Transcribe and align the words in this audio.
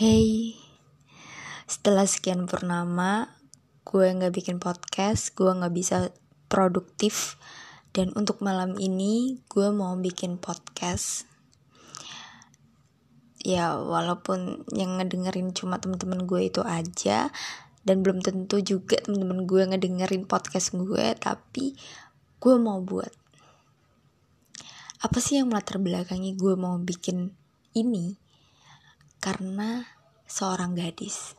Hey, 0.00 0.56
setelah 1.68 2.08
sekian 2.08 2.48
purnama, 2.48 3.36
gue 3.84 4.08
nggak 4.08 4.32
bikin 4.32 4.56
podcast, 4.56 5.36
gue 5.36 5.52
nggak 5.52 5.76
bisa 5.76 6.08
produktif, 6.48 7.36
dan 7.92 8.08
untuk 8.16 8.40
malam 8.40 8.80
ini 8.80 9.44
gue 9.52 9.68
mau 9.68 9.92
bikin 10.00 10.40
podcast. 10.40 11.28
Ya, 13.44 13.76
walaupun 13.76 14.64
yang 14.72 14.96
ngedengerin 14.96 15.52
cuma 15.52 15.76
temen-temen 15.76 16.24
gue 16.24 16.48
itu 16.48 16.64
aja, 16.64 17.28
dan 17.84 18.00
belum 18.00 18.24
tentu 18.24 18.64
juga 18.64 19.04
temen-temen 19.04 19.44
gue 19.44 19.68
ngedengerin 19.68 20.24
podcast 20.24 20.72
gue, 20.80 21.12
tapi 21.20 21.76
gue 22.40 22.54
mau 22.56 22.80
buat. 22.80 23.12
Apa 25.04 25.20
sih 25.20 25.44
yang 25.44 25.52
melatar 25.52 25.76
belakangi 25.76 26.40
gue 26.40 26.56
mau 26.56 26.80
bikin 26.80 27.36
ini? 27.76 28.29
Karena 29.20 29.84
seorang 30.24 30.72
gadis. 30.72 31.36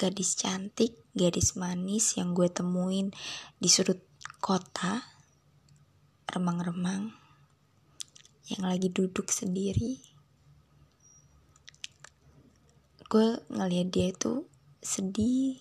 Gadis 0.00 0.40
cantik, 0.40 0.96
gadis 1.12 1.52
manis 1.60 2.16
yang 2.16 2.32
gue 2.32 2.48
temuin 2.48 3.12
di 3.60 3.68
sudut 3.68 4.00
kota, 4.40 5.04
remang-remang, 6.24 7.12
yang 8.48 8.64
lagi 8.64 8.88
duduk 8.88 9.28
sendiri. 9.28 10.00
Gue 13.04 13.44
ngeliat 13.52 13.92
dia 13.92 14.08
itu 14.08 14.48
sedih 14.80 15.60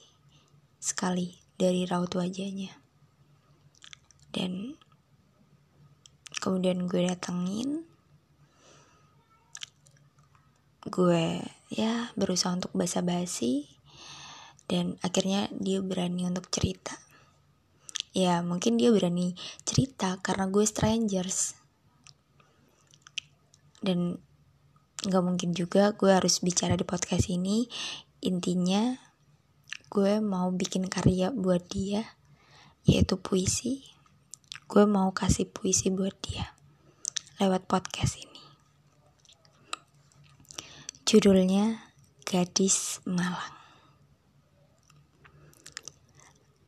sekali 0.80 1.44
dari 1.60 1.84
raut 1.84 2.16
wajahnya. 2.16 2.72
Dan 4.32 4.80
kemudian 6.40 6.88
gue 6.88 7.08
datengin 7.08 7.93
gue 10.84 11.40
ya 11.72 12.12
berusaha 12.20 12.52
untuk 12.52 12.76
basa-basi 12.76 13.72
dan 14.68 15.00
akhirnya 15.04 15.48
dia 15.56 15.80
berani 15.80 16.28
untuk 16.28 16.48
cerita. 16.52 16.96
Ya 18.14 18.46
mungkin 18.46 18.78
dia 18.78 18.94
berani 18.94 19.34
cerita 19.66 20.22
karena 20.22 20.48
gue 20.52 20.64
strangers. 20.68 21.58
Dan 23.84 24.22
nggak 25.04 25.24
mungkin 25.24 25.52
juga 25.52 25.92
gue 25.96 26.12
harus 26.14 26.40
bicara 26.40 26.80
di 26.80 26.86
podcast 26.88 27.28
ini. 27.32 27.68
Intinya 28.24 28.96
gue 29.92 30.24
mau 30.24 30.48
bikin 30.52 30.88
karya 30.88 31.32
buat 31.32 31.68
dia 31.68 32.18
yaitu 32.84 33.20
puisi. 33.20 33.88
Gue 34.68 34.88
mau 34.88 35.12
kasih 35.12 35.48
puisi 35.48 35.92
buat 35.92 36.16
dia 36.24 36.56
lewat 37.42 37.68
podcast 37.68 38.22
ini 38.22 38.33
Judulnya 41.04 41.84
Gadis 42.24 43.04
Malang. 43.04 43.60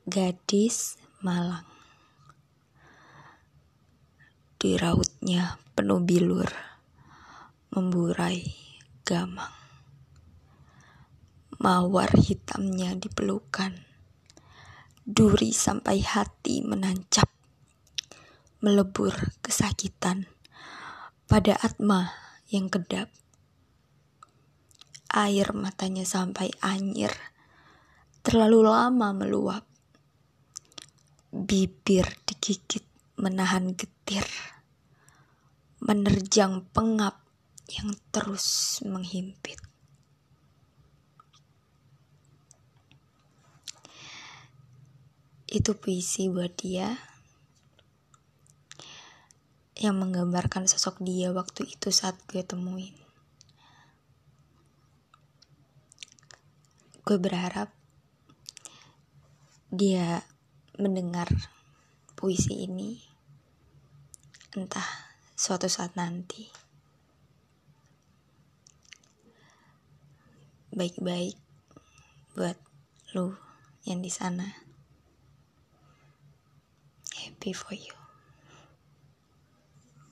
Gadis 0.04 1.00
Malang. 1.24 1.64
Di 4.60 4.76
rautnya 4.76 5.56
penuh 5.72 6.04
bilur, 6.04 6.52
memburai 7.72 8.44
gamang. 9.08 9.56
Mawar 11.56 12.12
hitamnya 12.20 12.92
dipelukan, 13.00 13.88
duri 15.08 15.56
sampai 15.56 16.04
hati 16.04 16.60
menancap, 16.60 17.32
melebur 18.60 19.16
kesakitan 19.40 20.28
pada 21.24 21.56
atma 21.56 22.12
yang 22.52 22.68
kedap 22.68 23.08
air 25.16 25.56
matanya 25.56 26.04
sampai 26.04 26.52
anyir. 26.60 27.16
Terlalu 28.20 28.68
lama 28.68 29.16
meluap. 29.16 29.64
Bibir 31.32 32.04
digigit 32.28 32.84
menahan 33.16 33.72
getir. 33.80 34.28
Menerjang 35.80 36.68
pengap 36.76 37.24
yang 37.72 37.96
terus 38.12 38.80
menghimpit. 38.84 39.58
Itu 45.48 45.80
puisi 45.80 46.28
buat 46.28 46.52
dia 46.60 47.00
yang 49.76 50.00
menggambarkan 50.00 50.68
sosok 50.68 51.00
dia 51.04 51.32
waktu 51.36 51.68
itu 51.68 51.92
saat 51.92 52.16
gue 52.28 52.44
temuin. 52.44 53.05
Gue 57.06 57.22
berharap 57.22 57.70
dia 59.70 60.26
mendengar 60.82 61.30
puisi 62.18 62.66
ini 62.66 62.98
entah 64.58 65.14
suatu 65.38 65.70
saat 65.70 65.94
nanti. 65.94 66.50
Baik-baik 70.74 71.38
buat 72.34 72.58
lu 73.14 73.38
yang 73.86 74.02
di 74.02 74.10
sana. 74.10 74.66
Happy 77.22 77.54
for 77.54 77.78
you 77.78 78.05